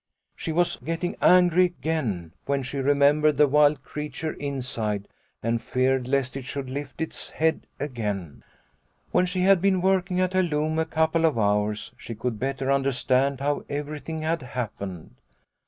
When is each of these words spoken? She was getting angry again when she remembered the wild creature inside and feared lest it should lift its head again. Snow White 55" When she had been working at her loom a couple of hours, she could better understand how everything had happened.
She 0.35 0.51
was 0.51 0.77
getting 0.77 1.15
angry 1.21 1.65
again 1.65 2.33
when 2.47 2.63
she 2.63 2.79
remembered 2.79 3.37
the 3.37 3.47
wild 3.47 3.83
creature 3.83 4.33
inside 4.33 5.07
and 5.43 5.61
feared 5.61 6.07
lest 6.07 6.35
it 6.35 6.43
should 6.43 6.71
lift 6.71 7.01
its 7.01 7.29
head 7.29 7.67
again. 7.79 8.17
Snow 8.17 8.29
White 8.31 8.41
55" 8.41 8.45
When 9.13 9.25
she 9.27 9.41
had 9.41 9.61
been 9.61 9.79
working 9.79 10.19
at 10.19 10.33
her 10.33 10.41
loom 10.41 10.79
a 10.79 10.85
couple 10.85 11.23
of 11.23 11.37
hours, 11.37 11.91
she 11.97 12.15
could 12.15 12.39
better 12.39 12.71
understand 12.71 13.41
how 13.41 13.63
everything 13.69 14.23
had 14.23 14.41
happened. 14.41 15.17